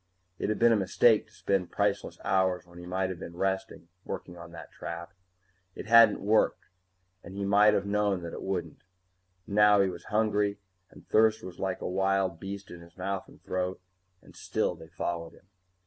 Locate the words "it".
0.39-0.49, 5.75-5.85, 8.33-8.41